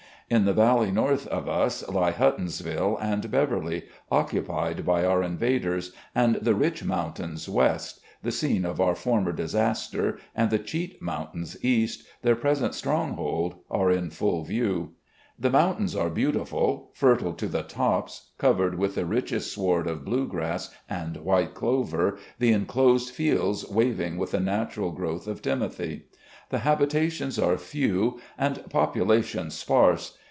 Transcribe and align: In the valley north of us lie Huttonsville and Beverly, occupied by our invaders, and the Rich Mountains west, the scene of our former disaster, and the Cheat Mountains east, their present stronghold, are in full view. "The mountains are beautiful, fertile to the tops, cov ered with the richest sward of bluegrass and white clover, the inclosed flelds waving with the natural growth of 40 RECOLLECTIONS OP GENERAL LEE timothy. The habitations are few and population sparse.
In 0.31 0.45
the 0.45 0.53
valley 0.53 0.91
north 0.91 1.27
of 1.27 1.49
us 1.49 1.85
lie 1.89 2.13
Huttonsville 2.13 2.97
and 3.01 3.29
Beverly, 3.29 3.83
occupied 4.09 4.85
by 4.85 5.03
our 5.03 5.21
invaders, 5.21 5.91
and 6.15 6.35
the 6.35 6.55
Rich 6.55 6.85
Mountains 6.85 7.49
west, 7.49 7.99
the 8.23 8.31
scene 8.31 8.63
of 8.63 8.79
our 8.79 8.95
former 8.95 9.33
disaster, 9.33 10.19
and 10.33 10.49
the 10.49 10.57
Cheat 10.57 11.01
Mountains 11.01 11.57
east, 11.65 12.07
their 12.21 12.37
present 12.37 12.73
stronghold, 12.75 13.55
are 13.69 13.91
in 13.91 14.09
full 14.09 14.45
view. 14.45 14.93
"The 15.37 15.49
mountains 15.49 15.97
are 15.97 16.09
beautiful, 16.09 16.91
fertile 16.93 17.33
to 17.33 17.47
the 17.49 17.63
tops, 17.63 18.31
cov 18.37 18.55
ered 18.59 18.77
with 18.77 18.95
the 18.95 19.05
richest 19.05 19.51
sward 19.51 19.85
of 19.85 20.05
bluegrass 20.05 20.73
and 20.89 21.17
white 21.17 21.53
clover, 21.53 22.17
the 22.39 22.53
inclosed 22.53 23.13
flelds 23.13 23.69
waving 23.69 24.15
with 24.15 24.31
the 24.31 24.39
natural 24.39 24.91
growth 24.91 25.27
of 25.27 25.41
40 25.41 25.49
RECOLLECTIONS 25.49 25.73
OP 25.73 25.77
GENERAL 25.77 25.89
LEE 25.99 25.99
timothy. 25.99 26.07
The 26.51 26.59
habitations 26.59 27.37
are 27.39 27.57
few 27.57 28.21
and 28.37 28.63
population 28.69 29.51
sparse. 29.51 30.17